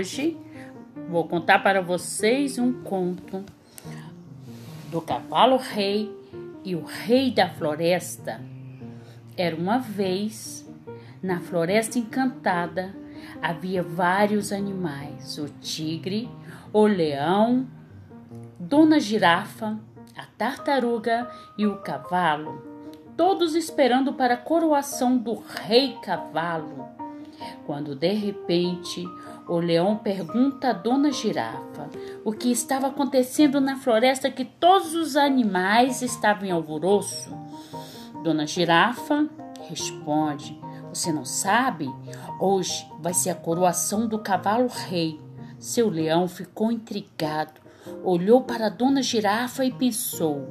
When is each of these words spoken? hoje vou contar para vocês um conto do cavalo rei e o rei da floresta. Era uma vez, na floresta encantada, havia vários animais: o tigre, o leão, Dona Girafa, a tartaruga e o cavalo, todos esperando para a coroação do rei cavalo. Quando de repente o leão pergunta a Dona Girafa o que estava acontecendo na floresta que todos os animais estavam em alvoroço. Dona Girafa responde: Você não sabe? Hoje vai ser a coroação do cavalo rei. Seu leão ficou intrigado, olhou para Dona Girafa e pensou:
hoje 0.00 0.34
vou 1.10 1.28
contar 1.28 1.58
para 1.62 1.82
vocês 1.82 2.58
um 2.58 2.82
conto 2.82 3.44
do 4.90 4.98
cavalo 5.02 5.58
rei 5.58 6.10
e 6.64 6.74
o 6.74 6.82
rei 6.82 7.30
da 7.30 7.50
floresta. 7.50 8.40
Era 9.36 9.54
uma 9.54 9.78
vez, 9.78 10.66
na 11.22 11.38
floresta 11.40 11.98
encantada, 11.98 12.94
havia 13.42 13.82
vários 13.82 14.52
animais: 14.52 15.36
o 15.36 15.48
tigre, 15.60 16.30
o 16.72 16.86
leão, 16.86 17.68
Dona 18.58 18.98
Girafa, 18.98 19.78
a 20.16 20.24
tartaruga 20.38 21.30
e 21.58 21.66
o 21.66 21.76
cavalo, 21.76 22.62
todos 23.18 23.54
esperando 23.54 24.14
para 24.14 24.32
a 24.32 24.38
coroação 24.38 25.18
do 25.18 25.34
rei 25.34 25.94
cavalo. 26.02 26.88
Quando 27.70 27.94
de 27.94 28.12
repente 28.12 29.08
o 29.46 29.60
leão 29.60 29.96
pergunta 29.96 30.70
a 30.70 30.72
Dona 30.72 31.12
Girafa 31.12 31.88
o 32.24 32.32
que 32.32 32.50
estava 32.50 32.88
acontecendo 32.88 33.60
na 33.60 33.76
floresta 33.76 34.28
que 34.28 34.44
todos 34.44 34.92
os 34.92 35.14
animais 35.14 36.02
estavam 36.02 36.46
em 36.46 36.50
alvoroço. 36.50 37.30
Dona 38.24 38.44
Girafa 38.44 39.28
responde: 39.68 40.60
Você 40.92 41.12
não 41.12 41.24
sabe? 41.24 41.88
Hoje 42.40 42.84
vai 42.98 43.14
ser 43.14 43.30
a 43.30 43.36
coroação 43.36 44.08
do 44.08 44.18
cavalo 44.18 44.66
rei. 44.66 45.20
Seu 45.56 45.88
leão 45.88 46.26
ficou 46.26 46.72
intrigado, 46.72 47.60
olhou 48.02 48.42
para 48.42 48.68
Dona 48.68 49.00
Girafa 49.00 49.64
e 49.64 49.70
pensou: 49.70 50.44